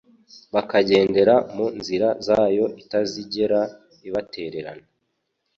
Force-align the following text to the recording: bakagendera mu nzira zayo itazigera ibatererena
bakagendera 0.53 1.35
mu 1.55 1.67
nzira 1.77 2.07
zayo 2.27 2.65
itazigera 2.81 3.59
ibatererena 4.07 4.71